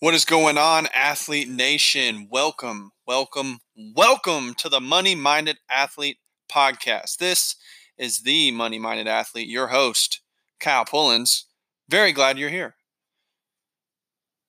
What 0.00 0.14
is 0.14 0.24
going 0.24 0.58
on, 0.58 0.86
Athlete 0.94 1.48
Nation? 1.48 2.28
Welcome, 2.30 2.92
welcome, 3.04 3.58
welcome 3.76 4.54
to 4.58 4.68
the 4.68 4.80
Money 4.80 5.16
Minded 5.16 5.56
Athlete 5.68 6.18
Podcast. 6.48 7.16
This 7.16 7.56
is 7.98 8.20
the 8.20 8.52
Money 8.52 8.78
Minded 8.78 9.08
Athlete, 9.08 9.48
your 9.48 9.66
host, 9.66 10.20
Kyle 10.60 10.84
Pullins. 10.84 11.46
Very 11.88 12.12
glad 12.12 12.38
you're 12.38 12.48
here. 12.48 12.76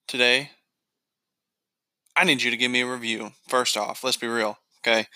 Today, 0.07 0.52
I 2.16 2.25
need 2.25 2.43
you 2.43 2.52
to 2.52 2.57
give 2.57 2.70
me 2.70 2.81
a 2.81 2.91
review. 2.91 3.31
First 3.47 3.75
off, 3.75 4.04
let's 4.04 4.18
be 4.18 4.27
real, 4.27 4.59
okay? 4.81 5.07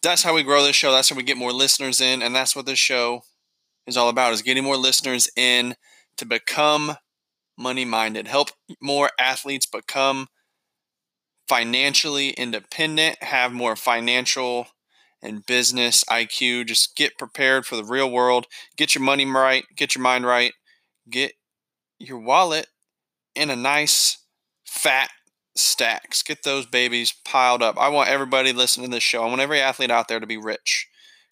That's 0.00 0.22
how 0.22 0.32
we 0.32 0.44
grow 0.44 0.62
this 0.62 0.76
show. 0.76 0.92
That's 0.92 1.10
how 1.10 1.16
we 1.16 1.24
get 1.24 1.36
more 1.36 1.52
listeners 1.52 2.00
in, 2.00 2.22
and 2.22 2.32
that's 2.32 2.54
what 2.54 2.66
this 2.66 2.78
show 2.78 3.22
is 3.88 3.96
all 3.96 4.10
about: 4.10 4.32
is 4.32 4.42
getting 4.42 4.62
more 4.62 4.76
listeners 4.76 5.28
in 5.36 5.74
to 6.18 6.24
become 6.24 6.98
money 7.56 7.84
minded, 7.84 8.28
help 8.28 8.50
more 8.80 9.10
athletes 9.18 9.66
become 9.66 10.28
financially 11.48 12.30
independent, 12.30 13.22
have 13.22 13.52
more 13.52 13.76
financial 13.76 14.68
and 15.22 15.46
business 15.46 16.04
IQ. 16.04 16.66
Just 16.66 16.96
get 16.96 17.18
prepared 17.18 17.66
for 17.66 17.76
the 17.76 17.84
real 17.84 18.10
world, 18.10 18.46
get 18.76 18.94
your 18.94 19.02
money 19.02 19.26
right, 19.26 19.64
get 19.76 19.94
your 19.94 20.02
mind 20.02 20.26
right, 20.26 20.52
get 21.08 21.32
your 21.98 22.18
wallet 22.18 22.66
in 23.34 23.50
a 23.50 23.56
nice 23.56 24.18
fat 24.64 25.10
stacks. 25.54 26.22
Get 26.22 26.42
those 26.42 26.66
babies 26.66 27.14
piled 27.24 27.62
up. 27.62 27.78
I 27.78 27.88
want 27.88 28.10
everybody 28.10 28.52
listening 28.52 28.90
to 28.90 28.96
this 28.96 29.02
show. 29.02 29.22
I 29.22 29.26
want 29.26 29.40
every 29.40 29.60
athlete 29.60 29.90
out 29.90 30.08
there 30.08 30.20
to 30.20 30.26
be 30.26 30.36
rich. 30.36 30.88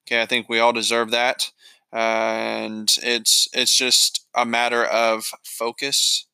Okay, 0.06 0.20
I 0.20 0.26
think 0.26 0.48
we 0.48 0.58
all 0.58 0.72
deserve 0.72 1.10
that 1.10 1.50
and 1.94 2.92
it's 3.04 3.48
it's 3.52 3.74
just 3.74 4.26
a 4.34 4.44
matter 4.44 4.84
of 4.84 5.30
focus 5.44 6.26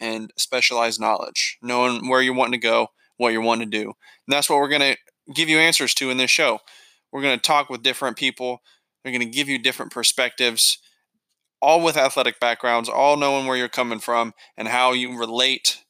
and 0.00 0.32
specialized 0.36 1.00
knowledge, 1.00 1.56
knowing 1.62 2.08
where 2.08 2.20
you're 2.20 2.34
wanting 2.34 2.60
to 2.60 2.66
go, 2.66 2.88
what 3.16 3.32
you're 3.32 3.40
wanting 3.40 3.70
to 3.70 3.78
do. 3.78 3.84
And 3.86 3.94
that's 4.34 4.50
what 4.50 4.58
we're 4.58 4.68
going 4.68 4.80
to 4.80 5.32
give 5.32 5.48
you 5.48 5.58
answers 5.58 5.94
to 5.94 6.10
in 6.10 6.16
this 6.16 6.32
show. 6.32 6.58
We're 7.12 7.22
going 7.22 7.38
to 7.38 7.42
talk 7.42 7.70
with 7.70 7.84
different 7.84 8.16
people. 8.16 8.60
We're 9.04 9.12
going 9.12 9.20
to 9.20 9.36
give 9.36 9.48
you 9.48 9.56
different 9.56 9.92
perspectives, 9.92 10.78
all 11.62 11.80
with 11.80 11.96
athletic 11.96 12.40
backgrounds, 12.40 12.88
all 12.88 13.16
knowing 13.16 13.46
where 13.46 13.56
you're 13.56 13.68
coming 13.68 14.00
from 14.00 14.34
and 14.56 14.66
how 14.66 14.92
you 14.92 15.16
relate 15.16 15.84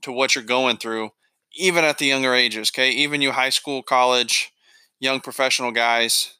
to 0.00 0.10
what 0.10 0.34
you're 0.34 0.42
going 0.42 0.78
through, 0.78 1.10
even 1.54 1.84
at 1.84 1.98
the 1.98 2.06
younger 2.06 2.32
ages. 2.32 2.70
Okay, 2.70 2.90
even 2.92 3.20
you 3.20 3.32
high 3.32 3.50
school, 3.50 3.82
college, 3.82 4.52
young 4.98 5.20
professional 5.20 5.70
guys, 5.70 6.38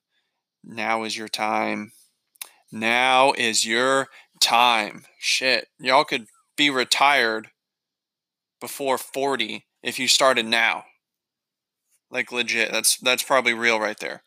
now 0.64 1.04
is 1.04 1.18
your 1.18 1.28
time 1.28 1.92
now 2.72 3.32
is 3.36 3.66
your 3.66 4.08
time. 4.40 5.04
Shit. 5.18 5.68
Y'all 5.78 6.04
could 6.04 6.26
be 6.56 6.70
retired 6.70 7.48
before 8.60 8.98
40 8.98 9.66
if 9.82 9.98
you 9.98 10.08
started 10.08 10.46
now. 10.46 10.84
Like 12.10 12.32
legit. 12.32 12.72
That's 12.72 12.96
that's 12.96 13.22
probably 13.22 13.54
real 13.54 13.78
right 13.78 13.98
there. 13.98 14.22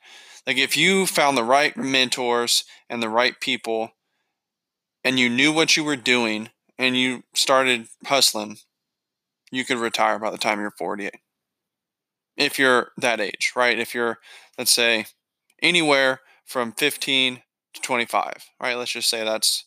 Like 0.47 0.57
if 0.57 0.77
you 0.77 1.05
found 1.05 1.37
the 1.37 1.43
right 1.43 1.75
mentors 1.75 2.63
and 2.89 3.01
the 3.01 3.09
right 3.09 3.39
people 3.39 3.91
and 5.03 5.19
you 5.19 5.29
knew 5.29 5.51
what 5.51 5.75
you 5.75 5.83
were 5.83 5.95
doing 5.95 6.49
and 6.77 6.97
you 6.97 7.23
started 7.33 7.87
hustling, 8.05 8.57
you 9.51 9.65
could 9.65 9.77
retire 9.77 10.17
by 10.17 10.31
the 10.31 10.37
time 10.37 10.59
you're 10.59 10.71
48. 10.71 11.13
If 12.35 12.57
you're 12.57 12.91
that 12.97 13.19
age, 13.19 13.51
right? 13.55 13.77
If 13.77 13.93
you're 13.93 14.19
let's 14.57 14.73
say 14.73 15.05
anywhere 15.61 16.21
from 16.45 16.71
15 16.71 17.41
to 17.73 17.81
25. 17.81 18.33
All 18.59 18.67
right, 18.67 18.77
let's 18.77 18.91
just 18.91 19.09
say 19.09 19.23
that's 19.23 19.65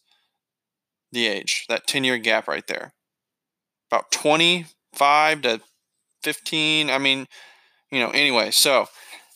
the 1.12 1.26
age, 1.26 1.64
that 1.68 1.86
10 1.86 2.04
year 2.04 2.18
gap 2.18 2.48
right 2.48 2.66
there. 2.66 2.94
About 3.90 4.10
25 4.10 5.42
to 5.42 5.60
15. 6.22 6.90
I 6.90 6.98
mean, 6.98 7.26
you 7.90 8.00
know, 8.00 8.10
anyway, 8.10 8.50
so 8.50 8.86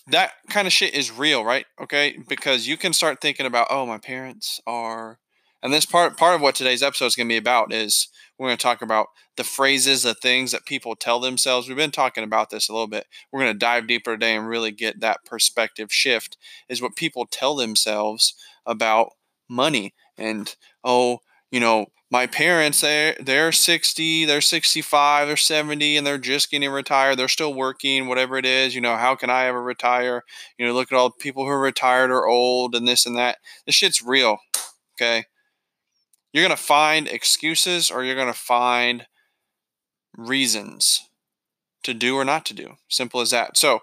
that 0.08 0.32
kind 0.48 0.66
of 0.66 0.72
shit 0.72 0.94
is 0.94 1.10
real, 1.10 1.44
right? 1.44 1.66
Okay, 1.80 2.18
because 2.28 2.66
you 2.66 2.76
can 2.76 2.92
start 2.92 3.20
thinking 3.20 3.46
about, 3.46 3.68
oh, 3.70 3.86
my 3.86 3.98
parents 3.98 4.60
are, 4.66 5.18
and 5.62 5.72
this 5.72 5.86
part 5.86 6.16
part 6.16 6.34
of 6.34 6.40
what 6.40 6.54
today's 6.54 6.82
episode 6.82 7.06
is 7.06 7.16
going 7.16 7.28
to 7.28 7.32
be 7.32 7.36
about 7.36 7.72
is 7.72 8.08
we're 8.38 8.48
going 8.48 8.56
to 8.56 8.62
talk 8.62 8.82
about 8.82 9.08
the 9.36 9.44
phrases, 9.44 10.02
the 10.02 10.14
things 10.14 10.52
that 10.52 10.64
people 10.64 10.96
tell 10.96 11.20
themselves. 11.20 11.68
We've 11.68 11.76
been 11.76 11.90
talking 11.90 12.24
about 12.24 12.50
this 12.50 12.68
a 12.68 12.72
little 12.72 12.88
bit. 12.88 13.06
We're 13.30 13.40
going 13.40 13.52
to 13.52 13.58
dive 13.58 13.86
deeper 13.86 14.14
today 14.14 14.34
and 14.34 14.48
really 14.48 14.70
get 14.70 15.00
that 15.00 15.24
perspective 15.24 15.92
shift. 15.92 16.36
Is 16.68 16.82
what 16.82 16.96
people 16.96 17.26
tell 17.26 17.54
themselves 17.54 18.34
about 18.70 19.10
money 19.48 19.92
and 20.16 20.54
oh 20.84 21.18
you 21.50 21.60
know 21.60 21.86
my 22.12 22.26
parents 22.26 22.80
they're, 22.80 23.16
they're 23.20 23.52
60 23.52 24.24
they're 24.24 24.40
65 24.40 25.26
they're 25.26 25.36
70 25.36 25.96
and 25.96 26.06
they're 26.06 26.18
just 26.18 26.50
getting 26.50 26.70
retired 26.70 27.16
they're 27.16 27.28
still 27.28 27.52
working 27.52 28.06
whatever 28.06 28.36
it 28.36 28.46
is 28.46 28.74
you 28.74 28.80
know 28.80 28.96
how 28.96 29.14
can 29.14 29.28
i 29.28 29.46
ever 29.46 29.62
retire? 29.62 30.22
You 30.56 30.66
know 30.66 30.72
look 30.72 30.92
at 30.92 30.96
all 30.96 31.08
the 31.08 31.14
people 31.22 31.44
who 31.44 31.50
are 31.50 31.60
retired 31.60 32.10
or 32.10 32.26
old 32.26 32.74
and 32.74 32.86
this 32.86 33.06
and 33.06 33.16
that. 33.16 33.38
This 33.66 33.74
shit's 33.74 34.02
real 34.02 34.38
okay? 35.00 35.24
You're 36.32 36.44
going 36.44 36.56
to 36.56 36.62
find 36.62 37.08
excuses 37.08 37.90
or 37.90 38.04
you're 38.04 38.14
going 38.14 38.32
to 38.32 38.32
find 38.32 39.06
reasons 40.16 41.08
to 41.82 41.94
do 41.94 42.16
or 42.16 42.24
not 42.24 42.44
to 42.46 42.54
do. 42.54 42.76
Simple 42.88 43.20
as 43.20 43.30
that. 43.30 43.56
So 43.56 43.80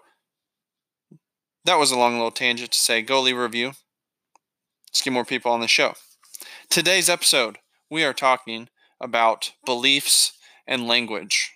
that 1.65 1.79
was 1.79 1.91
a 1.91 1.97
long 1.97 2.13
little 2.13 2.31
tangent 2.31 2.71
to 2.71 2.79
say. 2.79 3.01
Go 3.01 3.21
leave 3.21 3.37
a 3.37 3.41
review 3.41 3.73
Let's 4.89 5.01
get 5.01 5.13
more 5.13 5.25
people 5.25 5.51
on 5.51 5.59
the 5.59 5.67
show. 5.67 5.93
Today's 6.69 7.09
episode, 7.09 7.57
we 7.89 8.03
are 8.03 8.13
talking 8.13 8.69
about 8.99 9.53
beliefs 9.65 10.33
and 10.65 10.87
language. 10.87 11.51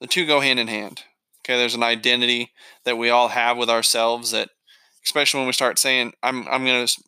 The 0.00 0.06
two 0.06 0.26
go 0.26 0.40
hand 0.40 0.58
in 0.58 0.68
hand. 0.68 1.02
Okay, 1.40 1.56
there's 1.56 1.74
an 1.74 1.82
identity 1.82 2.52
that 2.84 2.96
we 2.96 3.10
all 3.10 3.28
have 3.28 3.56
with 3.56 3.68
ourselves 3.68 4.30
that, 4.30 4.50
especially 5.04 5.40
when 5.40 5.46
we 5.48 5.52
start 5.52 5.78
saying, 5.78 6.12
I'm, 6.22 6.46
I'm 6.48 6.64
going 6.64 6.86
to 6.86 7.02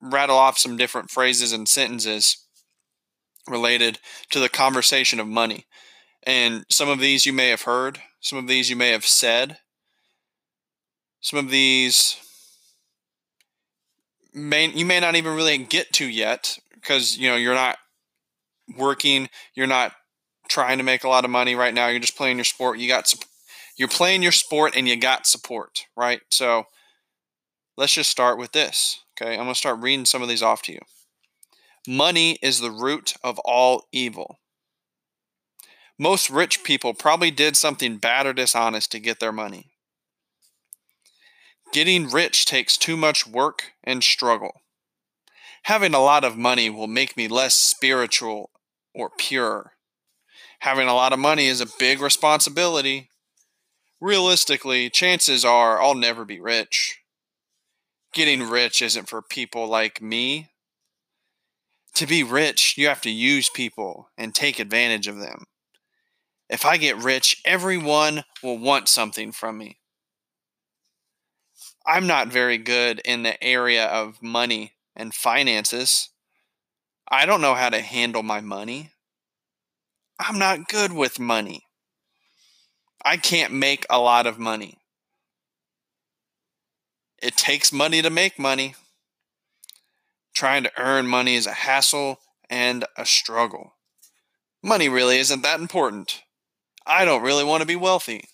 rattle 0.00 0.36
off 0.36 0.58
some 0.58 0.76
different 0.76 1.10
phrases 1.10 1.52
and 1.52 1.68
sentences 1.68 2.44
related 3.48 3.98
to 4.30 4.38
the 4.38 4.48
conversation 4.48 5.18
of 5.18 5.26
money. 5.26 5.66
And 6.22 6.64
some 6.68 6.88
of 6.88 7.00
these 7.00 7.26
you 7.26 7.32
may 7.32 7.48
have 7.48 7.62
heard, 7.62 8.00
some 8.20 8.38
of 8.38 8.46
these 8.46 8.70
you 8.70 8.76
may 8.76 8.90
have 8.90 9.04
said, 9.04 9.58
some 11.20 11.38
of 11.38 11.50
these 11.50 12.16
may 14.32 14.68
you 14.68 14.84
may 14.84 15.00
not 15.00 15.16
even 15.16 15.34
really 15.34 15.58
get 15.58 15.92
to 15.94 16.06
yet 16.06 16.58
because 16.74 17.18
you 17.18 17.28
know 17.28 17.36
you're 17.36 17.54
not 17.54 17.78
working, 18.76 19.28
you're 19.54 19.66
not 19.66 19.92
trying 20.48 20.78
to 20.78 20.84
make 20.84 21.04
a 21.04 21.08
lot 21.08 21.24
of 21.24 21.30
money 21.30 21.54
right 21.54 21.74
now. 21.74 21.88
You're 21.88 22.00
just 22.00 22.16
playing 22.16 22.36
your 22.36 22.44
sport. 22.44 22.78
You 22.78 22.88
got 22.88 23.12
you're 23.76 23.88
playing 23.88 24.22
your 24.22 24.32
sport 24.32 24.74
and 24.76 24.88
you 24.88 24.96
got 24.96 25.26
support, 25.26 25.86
right? 25.96 26.20
So 26.30 26.64
let's 27.76 27.94
just 27.94 28.10
start 28.10 28.38
with 28.38 28.52
this. 28.52 29.00
Okay, 29.20 29.32
I'm 29.32 29.40
going 29.40 29.48
to 29.48 29.54
start 29.54 29.80
reading 29.80 30.04
some 30.04 30.22
of 30.22 30.28
these 30.28 30.42
off 30.42 30.62
to 30.62 30.72
you. 30.72 30.80
Money 31.88 32.38
is 32.42 32.60
the 32.60 32.70
root 32.70 33.14
of 33.24 33.38
all 33.40 33.86
evil. 33.92 34.38
Most 35.98 36.30
rich 36.30 36.62
people 36.62 36.94
probably 36.94 37.30
did 37.30 37.56
something 37.56 37.96
bad 37.96 38.26
or 38.26 38.32
dishonest 38.32 38.92
to 38.92 39.00
get 39.00 39.20
their 39.20 39.32
money. 39.32 39.69
Getting 41.72 42.08
rich 42.08 42.46
takes 42.46 42.76
too 42.76 42.96
much 42.96 43.26
work 43.26 43.72
and 43.84 44.02
struggle. 44.02 44.62
Having 45.64 45.94
a 45.94 46.00
lot 46.00 46.24
of 46.24 46.36
money 46.36 46.68
will 46.68 46.88
make 46.88 47.16
me 47.16 47.28
less 47.28 47.54
spiritual 47.54 48.50
or 48.92 49.10
pure. 49.16 49.74
Having 50.60 50.88
a 50.88 50.94
lot 50.94 51.12
of 51.12 51.18
money 51.18 51.46
is 51.46 51.60
a 51.60 51.68
big 51.78 52.00
responsibility. 52.00 53.08
Realistically, 54.00 54.90
chances 54.90 55.44
are 55.44 55.80
I'll 55.80 55.94
never 55.94 56.24
be 56.24 56.40
rich. 56.40 56.98
Getting 58.12 58.42
rich 58.42 58.82
isn't 58.82 59.08
for 59.08 59.22
people 59.22 59.68
like 59.68 60.02
me. 60.02 60.48
To 61.94 62.06
be 62.06 62.24
rich, 62.24 62.74
you 62.76 62.88
have 62.88 63.00
to 63.02 63.10
use 63.10 63.48
people 63.48 64.08
and 64.18 64.34
take 64.34 64.58
advantage 64.58 65.06
of 65.06 65.18
them. 65.18 65.44
If 66.48 66.64
I 66.64 66.78
get 66.78 66.96
rich, 66.96 67.40
everyone 67.44 68.24
will 68.42 68.58
want 68.58 68.88
something 68.88 69.30
from 69.30 69.58
me. 69.58 69.78
I'm 71.86 72.06
not 72.06 72.28
very 72.28 72.58
good 72.58 73.00
in 73.04 73.22
the 73.22 73.42
area 73.42 73.86
of 73.86 74.22
money 74.22 74.72
and 74.94 75.14
finances. 75.14 76.10
I 77.08 77.26
don't 77.26 77.40
know 77.40 77.54
how 77.54 77.70
to 77.70 77.80
handle 77.80 78.22
my 78.22 78.40
money. 78.40 78.92
I'm 80.18 80.38
not 80.38 80.68
good 80.68 80.92
with 80.92 81.18
money. 81.18 81.64
I 83.04 83.16
can't 83.16 83.52
make 83.52 83.86
a 83.88 83.98
lot 83.98 84.26
of 84.26 84.38
money. 84.38 84.78
It 87.22 87.36
takes 87.36 87.72
money 87.72 88.02
to 88.02 88.10
make 88.10 88.38
money. 88.38 88.74
Trying 90.34 90.62
to 90.64 90.72
earn 90.78 91.06
money 91.06 91.34
is 91.34 91.46
a 91.46 91.52
hassle 91.52 92.20
and 92.48 92.84
a 92.96 93.04
struggle. 93.04 93.74
Money 94.62 94.88
really 94.88 95.18
isn't 95.18 95.42
that 95.42 95.60
important. 95.60 96.22
I 96.86 97.04
don't 97.04 97.22
really 97.22 97.44
want 97.44 97.62
to 97.62 97.66
be 97.66 97.76
wealthy. 97.76 98.28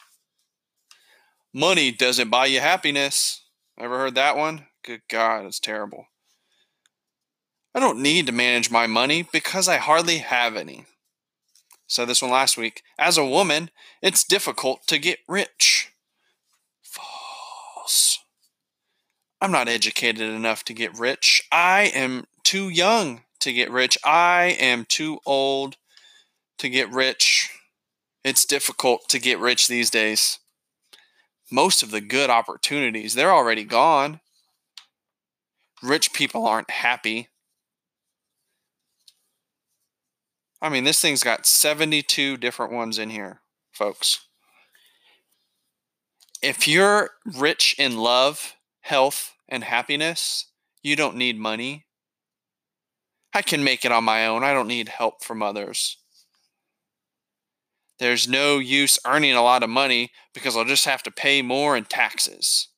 Money 1.53 1.91
doesn't 1.91 2.31
buy 2.31 2.47
you 2.47 2.61
happiness. 2.61 3.36
Ever 3.79 3.99
heard 3.99 4.15
that 4.15 4.37
one? 4.37 4.67
Good 4.83 5.03
God, 5.09 5.45
it's 5.45 5.61
terrible. 5.61 6.07
I 7.75 7.81
don't 7.81 8.01
need 8.01 8.27
to 8.27 8.33
manage 8.33 8.71
my 8.71 8.87
money 8.87 9.29
because 9.31 9.69
I 9.69 9.77
hardly 9.77 10.19
have 10.19 10.57
any. 10.57 10.87
Said 11.87 12.09
this 12.09 12.23
one 12.23 12.31
last 12.31 12.57
week. 12.57 12.83
As 12.99 13.19
a 13.19 13.25
woman, 13.25 13.71
it's 14.01 14.25
difficult 14.25 14.87
to 14.87 14.99
get 14.99 15.19
rich. 15.29 15.93
False. 16.83 18.19
I'm 19.41 19.53
not 19.53 19.69
educated 19.69 20.23
enough 20.23 20.65
to 20.65 20.75
get 20.75 20.99
rich. 20.99 21.43
I 21.53 21.93
am 21.95 22.25
too 22.45 22.71
young 22.71 23.25
to 23.41 23.53
get 23.53 23.71
rich. 23.71 23.99
I 24.03 24.57
am 24.59 24.87
too 24.89 25.21
old 25.27 25.77
to 26.59 26.71
get 26.71 26.91
rich. 26.91 27.51
It's 28.25 28.47
difficult 28.47 29.09
to 29.11 29.19
get 29.19 29.39
rich 29.39 29.69
these 29.69 29.91
days. 29.91 30.39
Most 31.51 31.83
of 31.83 31.91
the 31.91 32.01
good 32.01 32.31
opportunities, 32.31 33.15
they're 33.15 33.33
already 33.33 33.65
gone. 33.65 34.21
Rich 35.83 36.13
people 36.13 36.47
aren't 36.47 36.71
happy. 36.71 37.29
I 40.61 40.69
mean, 40.69 40.85
this 40.85 41.01
thing's 41.01 41.23
got 41.23 41.47
72 41.47 42.39
different 42.39 42.73
ones 42.73 42.99
in 42.99 43.11
here, 43.11 43.41
folks. 43.73 44.27
If 46.43 46.67
you're 46.67 47.11
rich 47.25 47.75
in 47.79 47.97
love, 47.99 48.55
health, 48.81 49.35
and 49.49 49.65
happiness, 49.65 50.47
you 50.83 50.97
don't 50.97 51.17
need 51.17 51.39
money. 51.39 51.87
I 53.35 53.43
can 53.43 53.63
make 53.63 53.85
it 53.85 53.93
on 53.93 54.05
my 54.05 54.27
own. 54.27 54.45
I 54.45 54.53
don't 54.53 54.69
need 54.69 54.89
help 54.89 55.23
from 55.23 55.43
others. 55.43 55.99
There's 57.99 58.29
no 58.29 58.59
use 58.59 58.99
earning 59.07 59.33
a 59.33 59.43
lot 59.43 59.63
of 59.63 59.71
money 59.71 60.11
because 60.35 60.57
I'll 60.57 60.65
just 60.65 60.85
have 60.85 61.03
to 61.05 61.11
pay 61.11 61.43
more 61.43 61.77
in 61.77 61.85
taxes. 61.85 62.69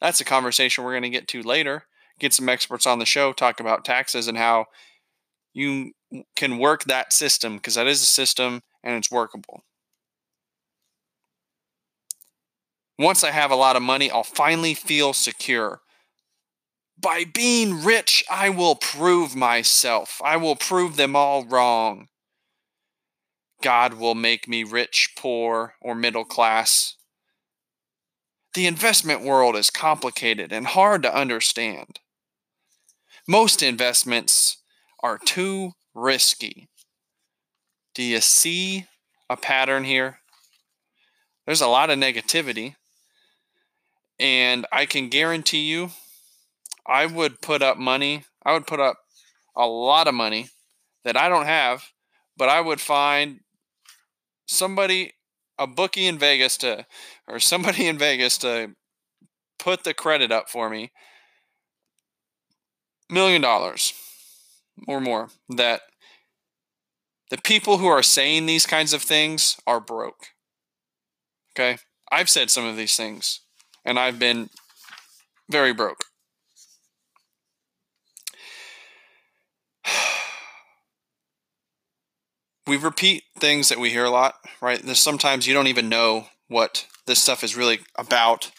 That's 0.00 0.20
a 0.20 0.24
conversation 0.24 0.84
we're 0.84 0.92
going 0.92 1.04
to 1.04 1.10
get 1.10 1.28
to 1.28 1.42
later. 1.42 1.84
Get 2.18 2.32
some 2.32 2.48
experts 2.48 2.86
on 2.86 2.98
the 2.98 3.06
show, 3.06 3.32
talk 3.32 3.60
about 3.60 3.84
taxes 3.84 4.28
and 4.28 4.36
how 4.36 4.66
you 5.52 5.92
can 6.36 6.58
work 6.58 6.84
that 6.84 7.12
system 7.12 7.56
because 7.56 7.76
that 7.76 7.86
is 7.86 8.02
a 8.02 8.06
system 8.06 8.62
and 8.82 8.96
it's 8.96 9.10
workable. 9.10 9.64
Once 12.98 13.24
I 13.24 13.32
have 13.32 13.50
a 13.50 13.56
lot 13.56 13.76
of 13.76 13.82
money, 13.82 14.10
I'll 14.10 14.22
finally 14.22 14.74
feel 14.74 15.12
secure. 15.12 15.80
By 17.00 17.24
being 17.24 17.82
rich, 17.82 18.24
I 18.30 18.50
will 18.50 18.76
prove 18.76 19.34
myself. 19.34 20.20
I 20.24 20.36
will 20.36 20.54
prove 20.54 20.96
them 20.96 21.16
all 21.16 21.44
wrong. 21.44 22.08
God 23.64 23.94
will 23.94 24.14
make 24.14 24.46
me 24.46 24.62
rich, 24.62 25.14
poor, 25.16 25.76
or 25.80 25.94
middle 25.94 26.26
class. 26.26 26.96
The 28.52 28.66
investment 28.66 29.22
world 29.22 29.56
is 29.56 29.70
complicated 29.70 30.52
and 30.52 30.66
hard 30.66 31.02
to 31.02 31.16
understand. 31.16 31.98
Most 33.26 33.62
investments 33.62 34.58
are 35.02 35.16
too 35.16 35.72
risky. 35.94 36.68
Do 37.94 38.02
you 38.02 38.20
see 38.20 38.84
a 39.30 39.36
pattern 39.36 39.84
here? 39.84 40.18
There's 41.46 41.62
a 41.62 41.66
lot 41.66 41.88
of 41.88 41.98
negativity. 41.98 42.74
And 44.20 44.66
I 44.70 44.84
can 44.84 45.08
guarantee 45.08 45.70
you, 45.70 45.88
I 46.86 47.06
would 47.06 47.40
put 47.40 47.62
up 47.62 47.78
money. 47.78 48.24
I 48.44 48.52
would 48.52 48.66
put 48.66 48.78
up 48.78 48.98
a 49.56 49.66
lot 49.66 50.06
of 50.06 50.12
money 50.12 50.50
that 51.02 51.16
I 51.16 51.30
don't 51.30 51.46
have, 51.46 51.84
but 52.36 52.50
I 52.50 52.60
would 52.60 52.80
find 52.82 53.40
somebody, 54.46 55.12
a 55.58 55.66
bookie 55.66 56.06
in 56.06 56.18
Vegas 56.18 56.56
to, 56.58 56.86
or 57.28 57.38
somebody 57.40 57.86
in 57.86 57.98
Vegas 57.98 58.38
to 58.38 58.74
put 59.58 59.84
the 59.84 59.94
credit 59.94 60.30
up 60.30 60.48
for 60.48 60.68
me. 60.68 60.90
Million 63.10 63.42
dollars 63.42 63.92
or 64.88 65.00
more 65.00 65.28
that 65.48 65.82
the 67.30 67.38
people 67.38 67.78
who 67.78 67.86
are 67.86 68.02
saying 68.02 68.46
these 68.46 68.66
kinds 68.66 68.92
of 68.92 69.02
things 69.02 69.56
are 69.66 69.80
broke. 69.80 70.28
Okay? 71.52 71.78
I've 72.10 72.30
said 72.30 72.50
some 72.50 72.64
of 72.64 72.76
these 72.76 72.96
things 72.96 73.40
and 73.84 73.98
I've 73.98 74.18
been 74.18 74.50
very 75.50 75.72
broke. 75.72 76.03
We 82.66 82.76
repeat 82.76 83.24
things 83.38 83.68
that 83.68 83.78
we 83.78 83.90
hear 83.90 84.04
a 84.04 84.10
lot, 84.10 84.34
right? 84.60 84.80
There's 84.80 85.00
sometimes 85.00 85.46
you 85.46 85.54
don't 85.54 85.66
even 85.66 85.88
know 85.88 86.26
what 86.48 86.86
this 87.06 87.22
stuff 87.22 87.44
is 87.44 87.56
really 87.56 87.80
about. 87.96 88.50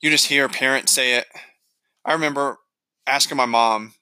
You 0.00 0.10
just 0.10 0.26
hear 0.26 0.46
a 0.46 0.48
parent 0.48 0.88
say 0.88 1.14
it. 1.14 1.26
I 2.04 2.12
remember 2.12 2.58
asking 3.06 3.36
my 3.36 3.46
mom 3.46 3.94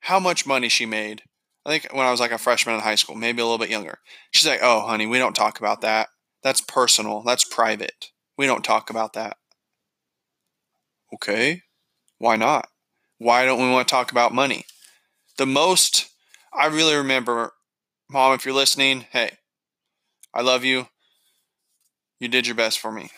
how 0.00 0.18
much 0.20 0.46
money 0.46 0.68
she 0.68 0.86
made. 0.86 1.22
I 1.64 1.70
think 1.70 1.92
when 1.92 2.06
I 2.06 2.10
was 2.10 2.20
like 2.20 2.30
a 2.30 2.38
freshman 2.38 2.76
in 2.76 2.80
high 2.80 2.94
school, 2.94 3.16
maybe 3.16 3.42
a 3.42 3.44
little 3.44 3.58
bit 3.58 3.70
younger. 3.70 3.98
She's 4.30 4.46
like, 4.46 4.60
"Oh, 4.62 4.86
honey, 4.86 5.06
we 5.06 5.18
don't 5.18 5.34
talk 5.34 5.58
about 5.58 5.80
that. 5.80 6.08
That's 6.42 6.60
personal. 6.60 7.22
That's 7.22 7.44
private. 7.44 8.12
We 8.38 8.46
don't 8.46 8.64
talk 8.64 8.88
about 8.88 9.14
that." 9.14 9.36
Okay. 11.12 11.62
Why 12.18 12.36
not? 12.36 12.68
Why 13.18 13.44
don't 13.44 13.60
we 13.60 13.70
want 13.70 13.88
to 13.88 13.92
talk 13.92 14.10
about 14.12 14.34
money? 14.34 14.64
The 15.38 15.46
most 15.46 16.08
I 16.52 16.66
really 16.66 16.94
remember, 16.96 17.52
mom, 18.08 18.34
if 18.34 18.44
you're 18.44 18.54
listening, 18.54 19.06
hey, 19.10 19.38
I 20.34 20.42
love 20.42 20.64
you. 20.64 20.88
You 22.20 22.28
did 22.28 22.46
your 22.46 22.56
best 22.56 22.78
for 22.78 22.90
me. 22.90 23.10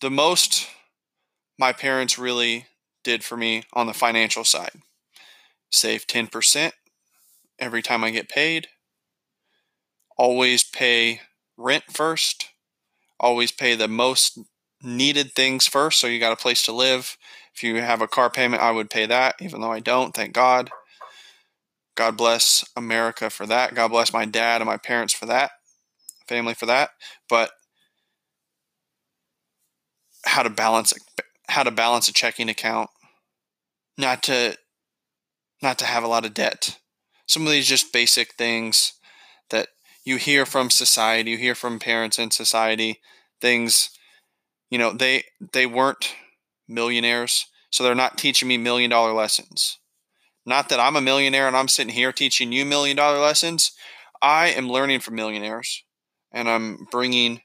The 0.00 0.10
most 0.10 0.68
my 1.58 1.72
parents 1.72 2.18
really 2.18 2.66
did 3.04 3.22
for 3.22 3.36
me 3.36 3.64
on 3.74 3.86
the 3.86 3.92
financial 3.94 4.44
side 4.44 4.72
save 5.70 6.06
10% 6.06 6.72
every 7.58 7.82
time 7.82 8.02
I 8.02 8.10
get 8.10 8.28
paid. 8.28 8.68
Always 10.16 10.64
pay 10.64 11.20
rent 11.56 11.84
first. 11.90 12.48
Always 13.20 13.52
pay 13.52 13.74
the 13.74 13.88
most 13.88 14.38
needed 14.82 15.32
things 15.32 15.66
first. 15.66 16.00
So 16.00 16.06
you 16.06 16.18
got 16.18 16.32
a 16.32 16.36
place 16.36 16.62
to 16.64 16.72
live. 16.72 17.16
If 17.54 17.62
you 17.62 17.76
have 17.76 18.00
a 18.00 18.08
car 18.08 18.30
payment, 18.30 18.62
I 18.62 18.70
would 18.70 18.90
pay 18.90 19.06
that, 19.06 19.36
even 19.40 19.60
though 19.60 19.72
I 19.72 19.80
don't, 19.80 20.14
thank 20.14 20.32
God. 20.32 20.70
God 21.96 22.16
bless 22.16 22.64
America 22.76 23.30
for 23.30 23.46
that. 23.46 23.74
God 23.74 23.88
bless 23.88 24.12
my 24.12 24.24
dad 24.24 24.60
and 24.60 24.68
my 24.68 24.76
parents 24.76 25.14
for 25.14 25.26
that, 25.26 25.50
family 26.26 26.54
for 26.54 26.66
that. 26.66 26.90
But 27.28 27.50
how 30.24 30.42
to 30.42 30.50
balance 30.50 30.92
how 31.48 31.62
to 31.62 31.70
balance 31.70 32.08
a 32.08 32.12
checking 32.12 32.48
account, 32.48 32.90
not 33.98 34.22
to 34.24 34.56
not 35.62 35.78
to 35.78 35.84
have 35.84 36.04
a 36.04 36.08
lot 36.08 36.24
of 36.24 36.34
debt. 36.34 36.78
Some 37.26 37.46
of 37.46 37.52
these 37.52 37.66
just 37.66 37.92
basic 37.92 38.34
things 38.34 38.94
that 39.50 39.68
you 40.04 40.16
hear 40.16 40.46
from 40.46 40.70
society, 40.70 41.32
you 41.32 41.36
hear 41.38 41.54
from 41.54 41.78
parents 41.78 42.18
in 42.18 42.30
society, 42.30 43.00
things, 43.40 43.90
you 44.70 44.78
know, 44.78 44.92
they 44.92 45.24
they 45.52 45.66
weren't 45.66 46.14
millionaires, 46.68 47.46
so 47.70 47.82
they're 47.82 47.94
not 47.94 48.18
teaching 48.18 48.48
me 48.48 48.56
million 48.56 48.90
dollar 48.90 49.12
lessons. 49.12 49.79
Not 50.50 50.68
that 50.70 50.80
I'm 50.80 50.96
a 50.96 51.00
millionaire 51.00 51.46
and 51.46 51.56
I'm 51.56 51.68
sitting 51.68 51.94
here 51.94 52.10
teaching 52.10 52.50
you 52.50 52.64
million 52.64 52.96
dollar 52.96 53.20
lessons. 53.20 53.70
I 54.20 54.48
am 54.48 54.68
learning 54.68 54.98
from 54.98 55.14
millionaires 55.14 55.84
and 56.32 56.48
I'm 56.48 56.88
bringing 56.90 57.42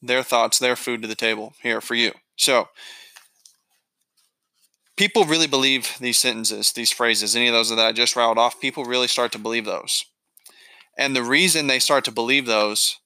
their 0.00 0.22
thoughts, 0.22 0.58
their 0.58 0.76
food 0.76 1.02
to 1.02 1.08
the 1.08 1.14
table 1.14 1.52
here 1.62 1.82
for 1.82 1.94
you. 1.94 2.12
So, 2.36 2.68
people 4.96 5.26
really 5.26 5.46
believe 5.46 5.98
these 6.00 6.16
sentences, 6.16 6.72
these 6.72 6.90
phrases, 6.90 7.36
any 7.36 7.48
of 7.48 7.52
those 7.52 7.68
that 7.68 7.78
I 7.78 7.92
just 7.92 8.16
rattled 8.16 8.38
off, 8.38 8.58
people 8.62 8.86
really 8.86 9.06
start 9.06 9.30
to 9.32 9.38
believe 9.38 9.66
those. 9.66 10.06
And 10.96 11.14
the 11.14 11.22
reason 11.22 11.66
they 11.66 11.78
start 11.78 12.06
to 12.06 12.10
believe 12.10 12.46
those, 12.46 12.96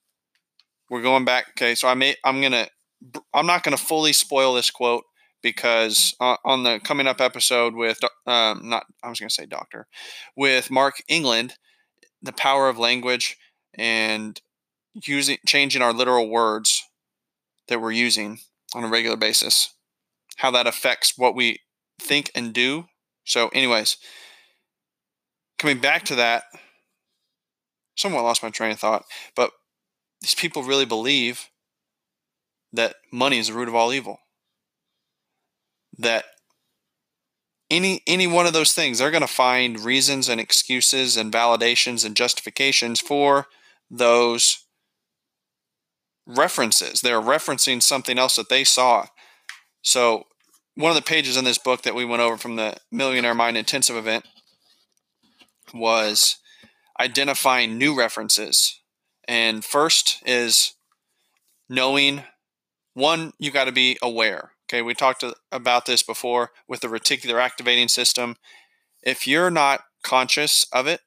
we're 0.89 1.03
going 1.03 1.25
back. 1.25 1.47
Okay, 1.51 1.75
so 1.75 1.89
I 1.89 1.95
may, 1.95 2.15
I'm 2.25 2.41
gonna, 2.41 2.69
I'm 3.35 3.47
not 3.47 3.65
gonna 3.65 3.77
fully 3.77 4.13
spoil 4.13 4.55
this 4.55 4.71
quote 4.71 5.03
because 5.45 6.17
uh, 6.21 6.39
on 6.43 6.63
the 6.65 6.81
coming 6.83 7.07
up 7.07 7.21
episode 7.21 7.75
with, 7.75 8.01
um, 8.27 8.63
not, 8.69 8.87
I 9.05 9.11
was 9.11 9.21
gonna 9.21 9.31
say 9.31 9.47
doctor, 9.47 9.87
with 10.35 10.71
Mark 10.71 11.03
England, 11.07 11.55
the 12.23 12.33
power 12.33 12.69
of 12.69 12.79
language 12.79 13.37
and 13.75 14.41
using 14.95 15.37
changing 15.47 15.83
our 15.83 15.93
literal 15.93 16.29
words 16.29 16.83
that 17.69 17.81
we're 17.81 17.93
using 17.93 18.41
on 18.75 18.85
a 18.85 18.89
regular 18.89 19.19
basis, 19.19 19.75
how 20.39 20.51
that 20.51 20.67
affects 20.67 21.13
what 21.17 21.37
we 21.37 21.61
think 22.01 22.31
and 22.35 22.55
do. 22.55 22.87
So, 23.25 23.49
anyways, 23.49 23.99
coming 25.59 25.79
back 25.79 26.05
to 26.07 26.15
that, 26.15 26.45
somewhat 27.97 28.25
lost 28.25 28.43
my 28.43 28.51
train 28.51 28.73
of 28.73 28.81
thought, 28.81 29.05
but 29.37 29.51
these 30.23 30.35
people 30.35 30.63
really 30.63 30.87
believe 30.87 31.51
that 32.73 32.97
money 33.13 33.39
is 33.39 33.49
the 33.49 33.55
root 33.55 33.69
of 33.69 33.75
all 33.75 33.93
evil. 33.93 34.19
That 35.99 36.25
any 37.71 38.03
any 38.07 38.27
one 38.27 38.47
of 38.47 38.53
those 38.53 38.73
things, 38.73 38.99
they're 38.99 39.11
going 39.11 39.21
to 39.21 39.27
find 39.27 39.81
reasons 39.81 40.29
and 40.29 40.41
excuses 40.41 41.17
and 41.17 41.33
validations 41.33 42.05
and 42.05 42.17
justifications 42.17 43.01
for 43.01 43.47
those 43.91 44.65
references. 46.27 47.01
They're 47.01 47.21
referencing 47.21 47.83
something 47.83 48.19
else 48.19 48.37
that 48.37 48.49
they 48.49 48.65
saw. 48.65 49.07
So 49.83 50.25
one 50.75 50.91
of 50.91 50.97
the 50.97 51.03
pages 51.03 51.37
in 51.37 51.45
this 51.45 51.59
book 51.59 51.83
that 51.83 51.95
we 51.95 52.05
went 52.05 52.23
over 52.23 52.37
from 52.37 52.57
the 52.57 52.77
Millionaire 52.91 53.35
Mind 53.35 53.57
Intensive 53.57 53.97
event 53.97 54.25
was 55.73 56.39
identifying 57.01 57.79
new 57.79 57.97
references. 57.97 58.81
And 59.27 59.65
first 59.65 60.23
is 60.27 60.75
knowing 61.69 62.23
one, 62.95 63.33
you 63.39 63.51
got 63.51 63.65
to 63.65 63.73
be 63.73 63.99
aware. 64.03 64.54
Okay, 64.75 64.83
we 64.83 64.93
talked 64.93 65.23
about 65.53 65.87
this 65.87 66.03
before 66.03 66.51
with 66.67 66.81
the 66.81 66.89
reticular 66.89 67.41
activating 67.41 67.87
system. 67.87 68.35
If 69.05 69.25
you're 69.25 69.49
not 69.49 69.83
conscious 70.03 70.67
of 70.73 70.89
it, 70.89 70.99